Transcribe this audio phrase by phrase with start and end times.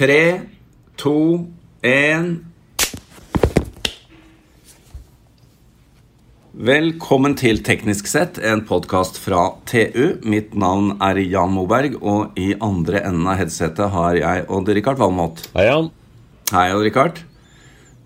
[0.00, 0.46] Tre,
[0.96, 1.44] to,
[1.84, 2.28] én
[6.56, 10.16] Velkommen til Teknisk sett, en podkast fra TU.
[10.24, 15.44] Mitt navn er Jan Moberg, og i andre enden av headsetet har jeg Odd-Rikard Valmot.
[15.52, 15.92] Hei, Jan.
[16.54, 17.20] Hei, Odd-Rikard.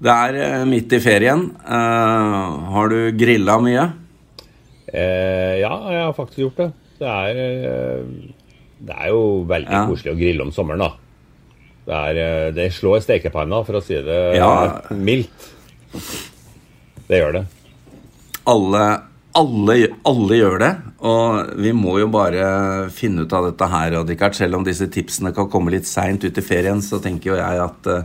[0.03, 1.47] Det er eh, midt i ferien.
[1.63, 3.87] Uh, har du grilla mye?
[4.91, 6.69] Eh, ja, jeg har faktisk gjort det.
[6.99, 7.41] Det er,
[7.71, 9.87] eh, det er jo veldig Ja.
[9.95, 10.93] koselig å grille om sommeren, da.
[11.85, 14.81] Det, er, eh, det slår stekepanna, for å si det Ja.
[14.91, 15.51] mildt.
[17.09, 17.45] Det gjør det.
[18.47, 18.85] Alle,
[19.35, 20.71] alle, alle gjør det,
[21.05, 23.99] og vi må jo bare finne ut av dette her.
[24.05, 27.37] Richard, selv om disse tipsene kan komme litt seint ut i ferien, så tenker jo
[27.37, 28.03] jeg at eh,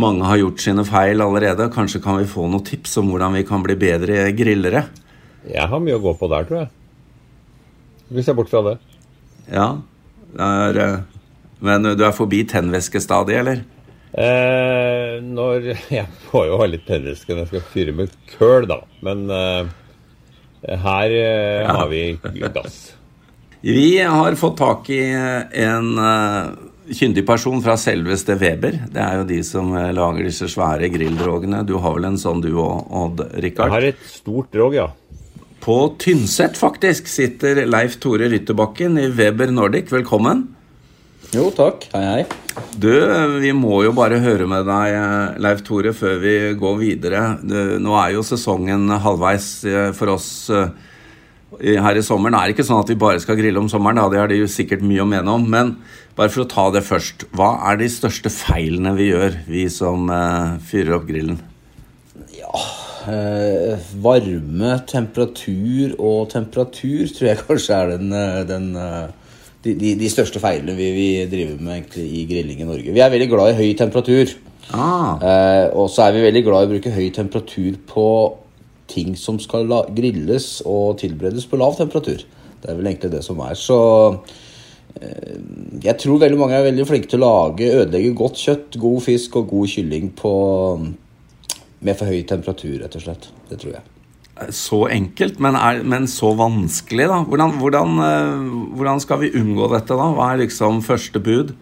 [0.00, 1.70] mange har gjort sine feil allerede.
[1.74, 4.84] Kanskje kan vi få noen tips om hvordan vi kan bli bedre grillere?
[5.48, 6.70] Jeg har mye å gå på der, tror jeg.
[8.10, 8.78] Vi ser bort fra det.
[9.52, 9.78] Ja,
[10.34, 11.19] det er, eh,
[11.60, 13.60] Men du er forbi tennvæskestadiet, eller?
[14.16, 18.80] Eh, når Jeg må jo ha litt tennvæske når jeg skal fyre med køl, da.
[19.06, 19.68] Men eh,
[20.86, 21.76] her eh, Ja.
[21.82, 22.02] har vi
[22.54, 22.80] gass.
[23.60, 26.54] Vi har fått tak i en uh,
[26.96, 28.78] kyndig person fra selveste Weber.
[28.88, 31.60] Det er jo de som eh, lager disse svære grilldrogene.
[31.68, 33.74] Du har vel en sånn du òg, Odd Jeg Rikard?
[33.74, 34.86] har et stort drog, ja.
[35.60, 39.92] På Tynset, faktisk, sitter Leif Tore Rytterbakken i Weber Nordic.
[39.92, 40.46] Velkommen.
[41.30, 41.84] Jo, takk.
[41.94, 42.22] Hei, hei.
[42.74, 42.90] Du,
[43.38, 47.20] vi må jo bare høre med deg, eh, Leif Tore, før vi går videre.
[47.78, 50.72] Nå er jo sesongen halvveis eh, for oss eh,
[51.78, 52.34] her i sommeren.
[52.34, 54.08] Det er ikke sånn at vi bare skal grille om sommeren, da.
[54.10, 55.46] det har de jo sikkert mye å mene om.
[55.54, 55.76] Men
[56.18, 57.28] bare for å ta det først.
[57.38, 60.10] Hva er de største feilene vi gjør, vi som
[60.66, 61.38] fyrer opp grillen?
[62.34, 62.66] Ja
[64.04, 68.12] varme, temperatur og temperatur tror jeg kanskje er den,
[68.46, 68.66] den
[69.64, 72.94] de, de, de største feilene vi, vi driver med egentlig i grilling i Norge.
[72.94, 74.32] Vi er veldig glad i høy temperatur.
[74.72, 78.06] Ah, Eh, og så er vi veldig glad i å bruke høy temperatur på
[78.90, 82.24] ting som skal la grilles og tilberedes på lav temperatur.
[82.60, 83.58] Det er vel egentlig det som er.
[83.58, 83.78] Så
[85.00, 85.36] eh,
[85.82, 89.40] jeg tror veldig mange er veldig flinke til å lage, ødelegge godt kjøtt, god fisk
[89.40, 90.34] og god kylling på,
[91.80, 93.32] med for høy temperatur, rett og slett.
[93.50, 93.99] Det tror jeg.
[94.54, 97.18] Så enkelt, men, er, men så vanskelig, da.
[97.28, 98.44] Hvordan, hvordan, eh,
[98.78, 100.06] hvordan skal vi unngå dette, da?
[100.16, 101.52] Hva er liksom første bud?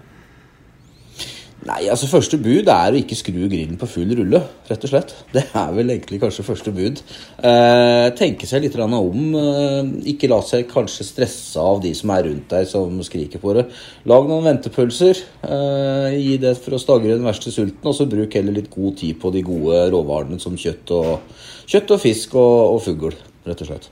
[1.68, 4.40] Nei, altså Første bud er å ikke skru grillen på full rulle,
[4.70, 5.12] rett og slett.
[5.34, 7.02] Det er vel egentlig kanskje første bud.
[7.44, 9.18] Eh, tenke seg litt om.
[9.36, 13.56] Eh, ikke la seg kanskje stresse av de som er rundt deg, som skriker på
[13.58, 13.66] det.
[14.08, 15.22] Lag noen ventepølser.
[15.44, 19.00] Eh, gi det for å stagre den verste sulten, og så bruk heller litt god
[19.02, 23.66] tid på de gode råvarene som kjøtt og, kjøtt og fisk og, og fugl, rett
[23.66, 23.90] og slett.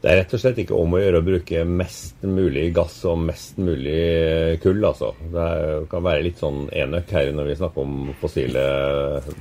[0.00, 3.18] Det er rett og slett ikke om å gjøre å bruke mest mulig gass og
[3.26, 5.10] mest mulig kull, altså.
[5.34, 5.48] Det
[5.92, 8.62] kan være litt sånn enøk her når vi snakker om fossile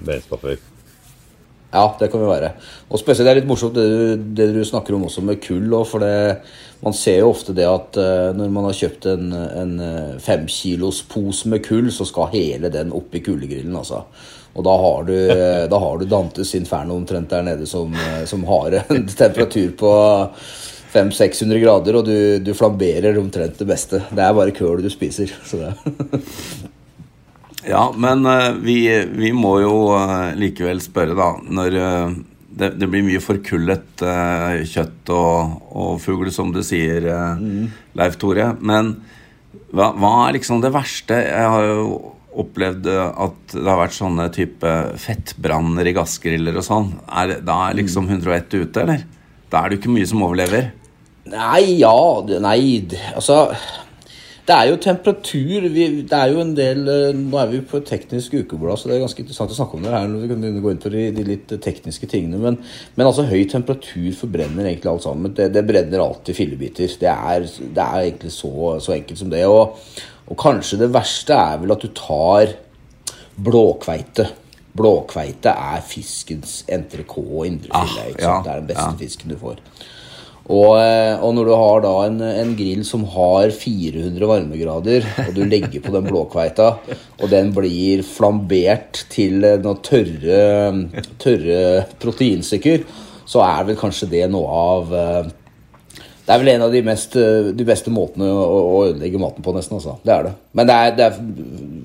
[0.04, 0.60] brennstoffer.
[1.72, 2.54] Ja, det kan vi være.
[2.90, 5.70] Og spesielt det er litt morsomt det du, det du snakker om også med kull.
[5.86, 6.40] For det,
[6.82, 11.04] man ser jo ofte det at eh, når man har kjøpt en, en eh, femkilos
[11.12, 13.78] pose med kull, så skal hele den opp i kullegrillen.
[13.78, 14.02] altså.
[14.58, 15.14] Og da har du,
[15.70, 19.94] da har du Dantes Inferno omtrent der nede som, eh, som har en temperatur på
[20.90, 24.02] 500-600 grader, og du, du flamberer omtrent det beste.
[24.10, 25.30] Det er bare køl du spiser.
[25.46, 26.26] så det...
[27.68, 31.32] Ja, men eh, vi, vi må jo eh, likevel spørre, da.
[31.44, 32.14] Når eh,
[32.60, 34.04] det, det blir mye forkullet
[34.68, 37.06] kjøtt og, og fugl, som du sier,
[37.40, 37.68] mm.
[38.00, 38.50] Leif Tore.
[38.60, 38.96] Men
[39.72, 41.20] hva, hva er liksom det verste?
[41.24, 46.92] Jeg har jo opplevd at det har vært sånne type fettbranner i gassgriller og sånn.
[47.08, 49.06] Er, da er liksom 101 ute, eller?
[49.50, 50.72] Da er det jo ikke mye som overlever.
[51.30, 51.96] Nei, ja
[52.42, 52.62] Nei,
[53.14, 53.44] altså
[54.50, 55.66] Det er jo temperatur.
[55.70, 58.96] Vi, det er jo en del eh, Nå er vi på teknisk ukeblad, så det
[58.96, 60.82] er ganske interessant å snakke om det her når vi kan begynne å gå inn
[60.82, 62.40] på de, de litt tekniske tingene.
[62.42, 62.58] Men,
[62.98, 65.36] men altså, høy temperatur forbrenner egentlig alt sammen.
[65.38, 66.96] Det, det brenner alltid fillebiter.
[67.04, 69.44] Det er, det er egentlig så, så enkelt som det.
[69.46, 69.78] Og,
[70.26, 72.56] og kanskje det verste er vel at du tar
[73.50, 74.32] blåkveite.
[74.80, 78.18] Blåkveite er fiskens entrecôte og indrefilet.
[78.18, 78.98] Ah, ja, det er den beste ja.
[78.98, 79.62] fisken du får.
[80.50, 85.36] Og, eh, og når du har da en, en grill som har 400 varmegrader, og
[85.36, 86.70] du legger på den blåkveita,
[87.20, 90.40] og den blir flambert til eh, noen tørre,
[91.22, 91.60] tørre
[92.02, 92.88] proteinstykker,
[93.30, 95.30] så er vel kanskje det noe av eh,
[96.26, 97.14] Det er vel en av de, mest,
[97.58, 99.78] de beste måtene å, å ødelegge maten på, nesten.
[99.78, 100.00] altså.
[100.02, 100.34] Det er det.
[100.58, 101.22] Men det er, det er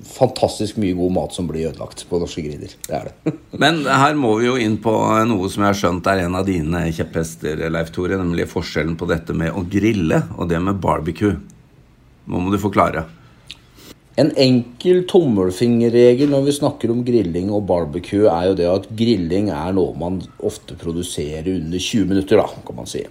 [0.05, 2.71] fantastisk mye god mat som blir ødelagt på norske griller.
[2.87, 3.33] Det er det.
[3.63, 4.93] Men her må vi jo inn på
[5.27, 9.09] noe som jeg har skjønt er en av dine kjepphester, Leif Tore, nemlig forskjellen på
[9.11, 11.35] dette med å grille og det med barbecue.
[12.25, 13.05] Nå må du forklare.
[14.15, 19.51] En enkel tommelfingerregel når vi snakker om grilling og barbecue, er jo det at grilling
[19.51, 23.03] er noe man ofte produserer under 20 minutter, da, kan man si.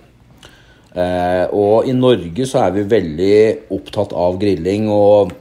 [0.95, 3.35] Eh, og i Norge så er vi veldig
[3.77, 4.89] opptatt av grilling.
[4.89, 5.35] og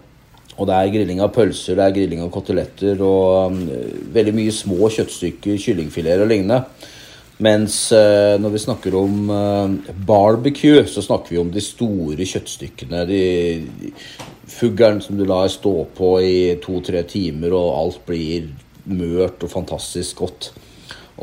[0.53, 3.61] og det er grilling av pølser, det er grilling av koteletter og um,
[4.13, 6.89] veldig mye små kjøttstykker, kyllingfileter og lignende.
[7.44, 13.07] Mens uh, når vi snakker om uh, barbecue, så snakker vi om de store kjøttstykkene.
[13.09, 13.23] De,
[13.81, 13.94] de
[14.53, 18.51] Fuglen som du lar stå på i to-tre timer, og alt blir
[18.85, 20.51] mørt og fantastisk godt.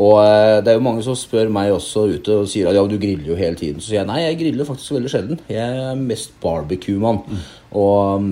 [0.00, 2.82] Og uh, det er jo mange som spør meg også ute og sier at ja,
[2.82, 3.78] du griller jo hele tiden.
[3.78, 5.42] Så sier jeg nei, jeg griller faktisk veldig sjelden.
[5.52, 7.22] Jeg er mest barbecue-mann.
[7.30, 7.42] Mm.
[7.78, 8.30] Og um,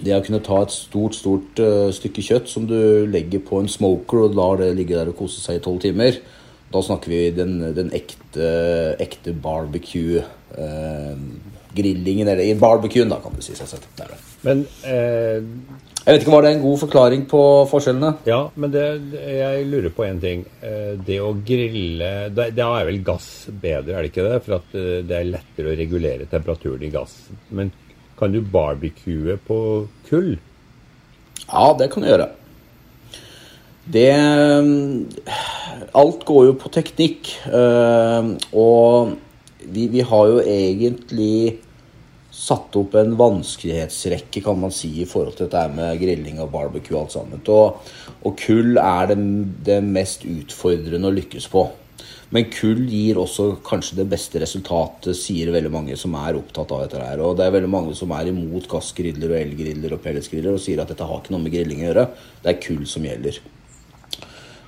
[0.00, 3.70] det å kunne ta et stort stort uh, stykke kjøtt som du legger på en
[3.70, 6.18] smoker og lar det ligge der og kose seg i tolv timer,
[6.72, 8.52] da snakker vi den, den ekte,
[9.02, 10.24] ekte barbecue.
[10.52, 11.18] Uh,
[11.74, 13.54] grillingen, eller barbecuen, da, kan du si.
[13.56, 13.88] seg sett.
[13.96, 14.18] Det det.
[14.42, 15.38] Men eh,
[16.02, 18.10] Jeg vet ikke, Var det en god forklaring på forskjellene?
[18.28, 20.44] Ja, men det, jeg lurer på én ting.
[20.60, 24.40] Eh, det å grille Da er vel gass bedre, er det ikke det?
[24.46, 24.76] For at
[25.08, 27.16] det er lettere å regulere temperaturen i gass.
[27.54, 27.72] Men
[28.22, 29.58] kan du barbecue på
[30.06, 30.36] kull?
[31.48, 32.28] Ja, det kan du gjøre.
[33.90, 34.12] Det
[35.98, 37.32] Alt går jo på teknikk.
[37.50, 39.16] Eh, og
[39.66, 41.58] vi, vi, har jo egentlig
[42.32, 46.94] satt opp en vanskelighetsrekke, kan man si, i forhold til dette med grilling og barbecue
[46.94, 47.42] og alt sammen.
[47.50, 47.92] Og,
[48.22, 49.18] og kull er det,
[49.66, 51.66] det mest utfordrende å lykkes på.
[52.32, 56.86] Men kull gir også kanskje det beste resultatet, sier veldig mange som er opptatt av
[56.86, 57.20] dette her.
[57.20, 60.80] Og det er veldig mange som er imot gassgriller og elgriller og pelletsgriller og sier
[60.80, 62.06] at dette har ikke noe med grilling å gjøre.
[62.40, 63.42] Det er kull som gjelder.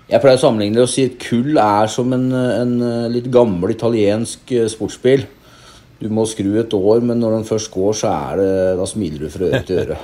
[0.04, 2.76] Jeg pleier å sammenligne det og si at kull er som en, en
[3.08, 5.24] litt gammel italiensk eh, sportsbil.
[6.02, 9.24] Du må skru et år, men når den først går, så er det, da smiler
[9.24, 9.98] du fra øre til øre.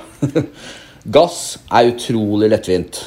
[1.17, 3.03] Gass er utrolig lettvint.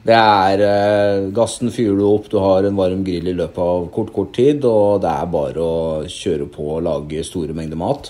[0.00, 3.88] Det er eh, Gassen fyrer du opp, du har en varm grill i løpet av
[3.92, 8.08] kort, kort tid, og det er bare å kjøre på og lage store mengder mat.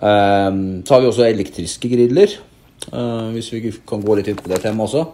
[0.00, 2.38] Eh, så har vi også elektriske griller,
[2.88, 5.04] eh, hvis vi kan gå litt inn på det temaet også.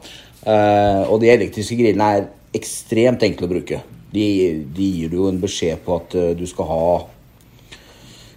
[0.47, 3.83] Eh, og de elektriske grillene er ekstremt enkle å bruke.
[4.15, 4.27] De,
[4.75, 6.87] de gir jo en beskjed på at uh, du skal ha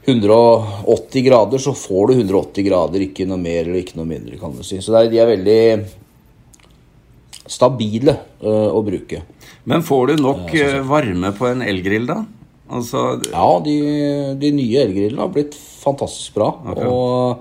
[0.06, 4.54] 180 grader, så får du 180 grader, ikke noe mer eller ikke noe mindre, kan
[4.54, 4.78] du si.
[4.84, 5.62] Så de er veldig
[7.54, 9.22] stabile uh, å bruke.
[9.70, 12.18] Men får du nok uh, varme på en elgrill, da?
[12.74, 13.00] Altså...
[13.30, 13.76] Ja, de,
[14.40, 16.50] de nye elgrillene har blitt fantastisk bra.
[16.74, 16.88] Okay.
[16.90, 17.38] Og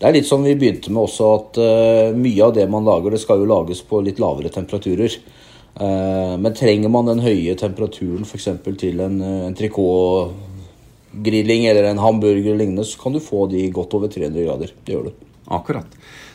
[0.00, 3.10] det er litt som vi begynte med også, at uh, mye av det man lager,
[3.14, 5.12] det skal jo lages på litt lavere temperaturer.
[5.74, 8.48] men trenger man den høye temperaturen f.eks.
[8.78, 9.16] til en,
[9.48, 14.44] en trikotgrilling eller en hamburger eller lignende, så kan du få de godt over 300
[14.46, 14.70] grader.
[14.86, 15.12] Det gjør du.
[15.50, 15.86] Akkurat.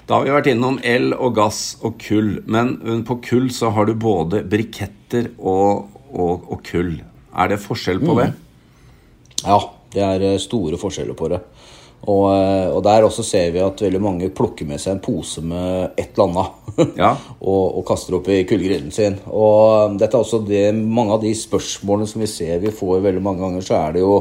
[0.10, 2.40] Da har vi vært innom el og gass og kull.
[2.50, 6.96] Men på kull så har du både briketter og, og, og kull.
[7.38, 8.22] Er det forskjell på mm.
[8.24, 8.30] det?
[9.44, 9.60] Ja,
[9.94, 11.44] det er eh, store forskjeller på det.
[12.00, 15.46] Og, eh, og, der også ser vi at veldig mange plukker med seg en pose
[15.46, 16.84] med et eller annet.
[16.98, 17.14] Ja.
[17.52, 19.22] og, og, kaster opp i kullgrillen sin.
[19.30, 23.26] Og dette er også det, mange av de spørsmålene som vi ser vi får veldig
[23.30, 24.20] mange ganger, så er det jo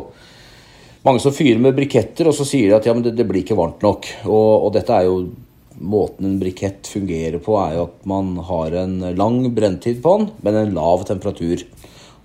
[1.08, 3.40] mange som fyrer med briketter, og så sier de at ja, men det, det blir
[3.40, 4.12] ikke varmt nok.
[4.28, 5.22] Og, og dette er jo
[5.80, 10.30] måten en brikett fungerer på, er jo at man har en lang brenntid på den,
[10.44, 11.64] men en lav temperatur.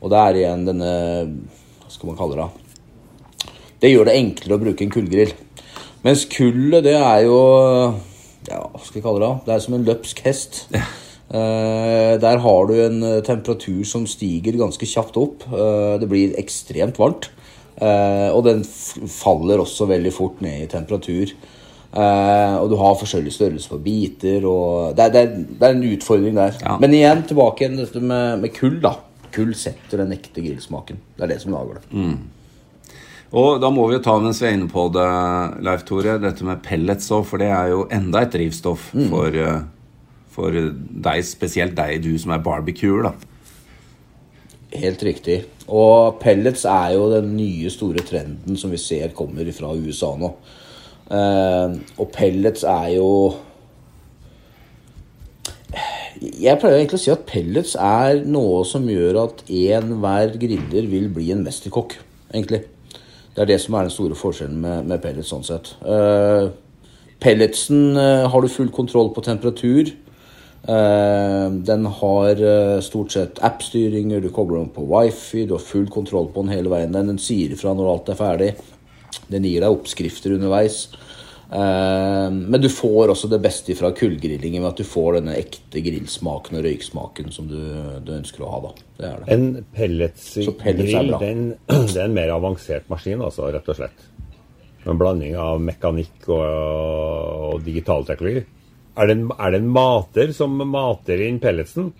[0.04, 0.94] Og det er igjen denne
[1.84, 2.50] Hva skal man kalle det?
[3.84, 5.32] Det gjør det enklere å bruke en kullgrill.
[6.04, 7.40] Mens kullet, det er jo
[8.50, 9.32] Ja, hva skal vi kalle det?
[9.46, 10.66] Det er som en løpsk hest.
[10.74, 10.84] Ja.
[11.34, 15.48] Uh, der har du en temperatur som stiger ganske kjapt opp.
[15.50, 17.32] Uh, det blir ekstremt varmt.
[17.84, 18.60] Og den
[19.10, 21.32] faller også veldig fort ned i temperatur.
[21.94, 24.46] Uh, og du har forskjellig størrelse på biter.
[24.50, 25.24] og Det, det,
[25.60, 26.56] det er en utfordring der.
[26.64, 26.78] Ja.
[26.82, 28.80] Men igjen tilbake igjen dette med, med, kull.
[28.82, 28.98] da
[29.34, 31.00] Kull setter den ekte grillsmaken.
[31.18, 31.86] Det er det som lager det.
[31.94, 32.96] Mm.
[33.34, 35.06] Og da må vi jo ta mens vi er inne på det,
[35.66, 37.24] Leif Tore, dette med pellets òg.
[37.30, 39.08] For det er jo enda et drivstoff mm.
[39.14, 43.10] for, uh, for deg, spesielt deg, du som er barbecuer.
[43.10, 43.14] da
[44.74, 45.44] Helt riktig.
[45.70, 50.34] Og pellets er jo den nye store trenden som vi ser kommer fra USA nå.
[51.14, 53.10] Uh, og pellets er jo
[56.24, 61.10] Jeg pleier egentlig å si at pellets er noe som gjør at enhver griller vil
[61.14, 61.98] bli en mesterkokk,
[62.32, 62.64] egentlig.
[63.34, 65.74] Det er det som er den store forskjellen med, med pellets, sånn sett.
[65.84, 66.54] Uh,
[67.22, 70.00] pelletsen uh, har du full kontroll på temperatur.
[70.64, 72.40] den har
[72.80, 76.72] stort sett app-styringer, du kobler den på wifi, du har full kontroll på den hele
[76.72, 76.96] veien.
[76.96, 78.54] Den sier ifra når alt er ferdig.
[79.32, 80.86] Den gir deg oppskrifter underveis.
[81.54, 85.84] Eh, men du får også det beste fra kullgrillingen ved at du får denne ekte
[85.86, 87.60] grillsmaken og røyksmaken som du,
[88.02, 88.62] du ønsker å ha.
[88.64, 88.72] da.
[88.98, 89.36] Det er det.
[89.36, 91.46] En pelletsgrill, pellets den,
[91.94, 94.10] det er en mer avansert maskin, altså, rett og slett.
[94.84, 96.42] En blanding av mekanikk og,
[97.54, 98.44] og digital teknologi.
[98.94, 101.94] Er det, en, er det en mater som mater inn pelletsen?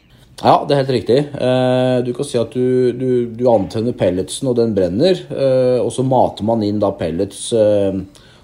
[0.44, 1.20] Ja, det er helt riktig.
[1.40, 5.22] Eh, Du kan si at du, du, du antenner pelletsen, og den brenner.
[5.32, 8.02] eh, Og så mater man inn da pellets eh,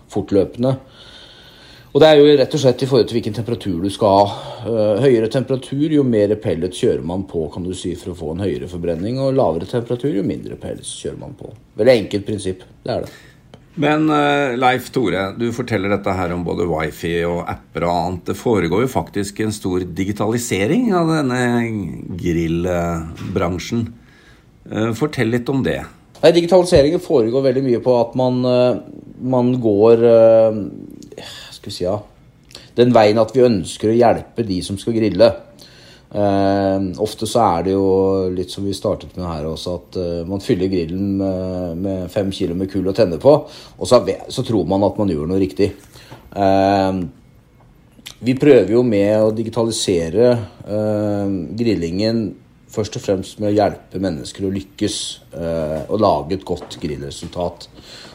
[0.10, 0.77] fortløpende.
[1.89, 4.25] Og det er jo rett og slett i forhold til hvilken temperatur du skal ha.
[5.01, 8.44] Høyere temperatur, jo mer pellets kjører man på kan du si, for å få en
[8.46, 9.18] høyere forbrenning.
[9.20, 11.50] Og lavere temperatur, jo mindre pellets kjører man på.
[11.82, 12.62] Veldig enkelt prinsipp.
[12.86, 13.15] Det er det.
[13.77, 18.23] Men eh, Leif Tore, du forteller dette her om både wifi og apper og annet.
[18.31, 21.41] Det foregår jo faktisk en stor digitalisering av denne
[22.19, 23.85] grillbransjen.
[24.69, 25.79] Eh, Fortell litt om det.
[26.19, 28.79] Nei, Digitaliseringen foregår veldig mye på at man, eh,
[29.21, 30.01] man går
[31.53, 31.97] Skal vi si ja,
[32.75, 35.29] den veien at vi ønsker å hjelpe de som skal grille.
[36.10, 37.89] Eh, ofte så er det jo
[38.34, 42.32] litt som vi startet med her også, at eh, man fyller grillen med, med fem
[42.34, 43.36] kilo med kull å tenne på,
[43.78, 44.01] og så,
[44.34, 45.70] så tror man at man gjør noe riktig.
[46.34, 47.01] Eh,
[48.25, 50.34] vi prøver jo med å digitalisere
[51.56, 52.18] grillingen
[52.70, 54.98] først og fremst med å hjelpe mennesker å lykkes
[55.88, 57.70] og lage et godt grillresultat.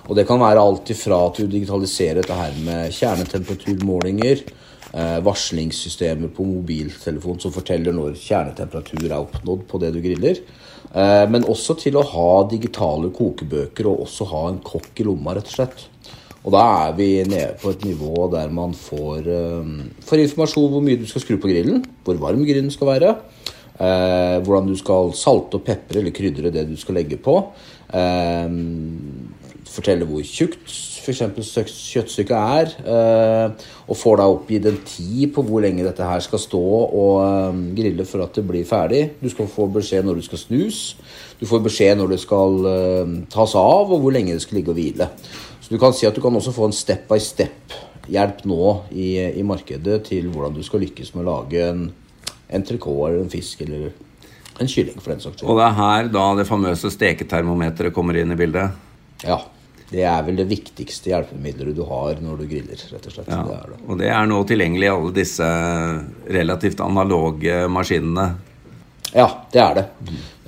[0.04, 4.44] Og det kan være alt ifra at du digitaliserer dette her med kjernetemperaturmålinger,
[4.94, 10.38] varslingssystemer på mobiltelefon som forteller når kjernetemperatur er oppnådd på det du griller,
[10.92, 15.34] eh, men også til å ha digitale kokebøker og også ha en kokk i lomma,
[15.34, 15.86] rett og slett.
[16.44, 19.70] Og da er vi nede på et nivå der man får, eh,
[20.04, 23.16] får informasjon hvor mye du skal skru på grillen, hvor varm grillen skal være,
[23.80, 27.40] eh, hvordan du skal salte og pepre eller krydre det du skal legge på,
[29.74, 31.52] eh, fortelle hvor tjukt f.eks.
[31.92, 36.40] kjøttstykket er, eh, og får da oppgitt en tid på hvor lenge dette her skal
[36.40, 39.02] stå og eh, grille for at det blir ferdig.
[39.20, 40.82] Du skal få beskjed når du skal snus,
[41.40, 44.72] du får beskjed når det skal eh, tas av, og hvor lenge det skal ligge
[44.72, 45.10] og hvile.
[45.60, 49.10] Så du kan si at du kan også få en step by step-hjelp nå i,
[49.40, 51.86] i markedet til hvordan du skal lykkes med å lage en
[52.54, 53.92] entrecôte eller en fisk eller
[54.60, 55.48] en kylling, for den saks skyld.
[55.50, 58.76] Og det er her da det famøse steketermometeret kommer inn i bildet.
[59.24, 59.40] Ja.
[59.90, 63.30] Det er vel det viktigste hjelpemiddelet du har når du griller, rett og slett.
[63.30, 63.42] Ja.
[63.46, 63.80] Det det.
[63.86, 65.50] Og det er nå tilgjengelig i alle disse
[66.38, 68.28] relativt analoge maskinene.
[69.14, 69.84] Ja, det er det.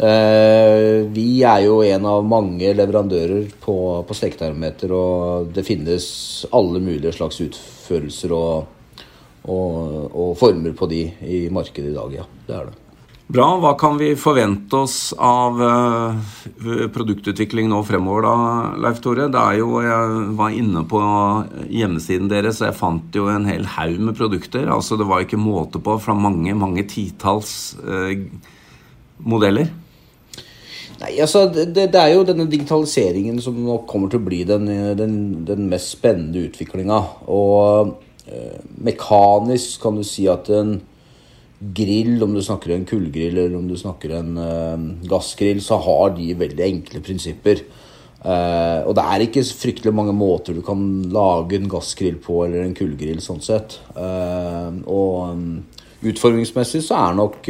[0.03, 3.77] Eh, vi er jo en av mange leverandører på,
[4.09, 6.09] på steketermometer, og det finnes
[6.51, 8.67] alle mulige slags utførelser og,
[9.47, 9.79] og,
[10.11, 12.27] og former på de i markedet i dag, ja.
[12.49, 12.86] Det er det.
[13.27, 13.47] Bra.
[13.59, 18.35] Hva kan vi forvente oss av eh, produktutvikling nå fremover, da,
[18.85, 19.27] Leif Tore?
[19.35, 21.01] Det er jo, Jeg var inne på
[21.67, 24.71] hjemmesiden deres, og jeg fant jo en hel haug med produkter.
[24.71, 28.23] Altså, Det var ikke måte på fra mange, mange titalls eh,
[29.19, 29.75] modeller.
[31.03, 34.71] Nei, altså, det, det er jo denne digitaliseringen som nå kommer til å bli den,
[34.97, 35.17] den,
[35.51, 37.03] den mest spennende utviklinga.
[37.27, 37.97] Og
[38.31, 40.79] eh, mekanisk kan du si at en
[41.59, 46.13] grill, om du snakker en kullgrill eller om du snakker en uh, gassgrill, så har
[46.17, 47.63] de veldig enkle prinsipper.
[48.27, 50.81] Uh, og det er ikke fryktelig mange måter du kan
[51.15, 53.79] lage en gassgrill på eller en kullgrill sånn sett.
[53.97, 55.49] Uh, og um,
[56.07, 57.49] utformingsmessig så er nok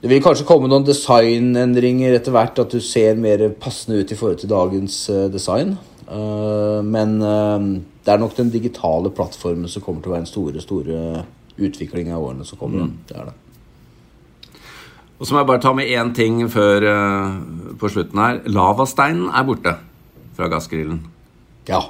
[0.00, 4.16] det vil kanskje komme noen designendringer etter hvert, at du ser mer passende ut i
[4.16, 4.94] forhold til dagens
[5.28, 5.74] design.
[6.08, 11.02] Men det er nok den digitale plattformen som kommer til å være en store, store
[11.60, 12.90] utvikling av årene som kommer.
[13.08, 13.36] Det er det.
[15.20, 18.38] Og så må jeg bare ta med én ting før uh, på slutten her.
[18.48, 19.74] Lavasteinen er borte
[20.36, 21.02] fra gassgrillen.
[21.68, 21.82] Ja.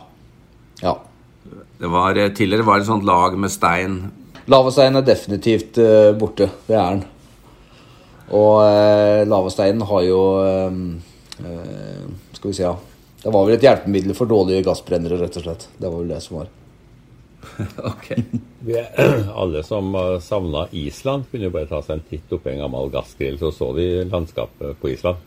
[0.83, 0.97] Ja.
[1.81, 4.01] Det var, eh, tidligere var det et sånt lag med stein.
[4.51, 6.51] Lavasteinen er definitivt uh, borte.
[6.67, 7.05] Det er den.
[8.35, 10.21] Og uh, lavasteinen har jo
[11.41, 12.75] Skal vi si, ja.
[13.23, 15.69] Det var vel et hjelpemiddel for dårlige gassbrennere, rett og slett.
[15.77, 16.51] Det var vel det som var.
[17.93, 18.09] ok.
[18.67, 18.91] Vi er,
[19.43, 23.39] alle som savna Island, kunne jo bare ta seg en titt oppi en gammel gassgrill,
[23.41, 25.27] så så de landskapet på Island.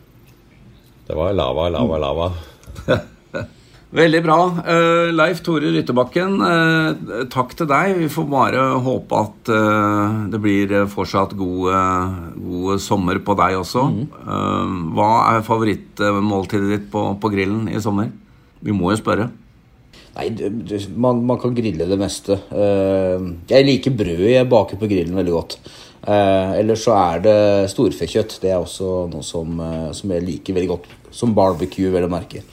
[1.04, 2.32] Det var lava, lava, lava.
[3.94, 4.38] Veldig bra.
[4.66, 7.92] Uh, Leif Tore Ryttebakken, uh, takk til deg.
[8.00, 13.60] Vi får bare håpe at uh, det blir fortsatt god, eh, god sommer på deg
[13.60, 13.84] også.
[14.18, 18.10] Eh, hva er favorittmåltidet ditt på, på grillen i sommer?
[18.64, 19.28] Vi må jo spørre.
[20.14, 20.28] Nei,
[20.94, 22.36] man, man kan grille det meste.
[22.54, 25.58] Eh, jeg liker brød jeg baker på grillen veldig godt.
[26.04, 27.38] Uh, ellers så er det
[27.72, 28.36] storfekjøtt.
[28.42, 30.88] Det er også noe som, eh, som jeg liker veldig godt.
[31.14, 32.44] Som barbecue, vel å merke.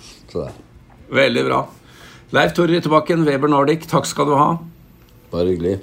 [1.12, 1.66] Veldig bra.
[2.32, 4.54] Leif Tore Ryttebakken, Weber Nordic, takk skal du ha.
[5.34, 5.82] Bare hyggelig.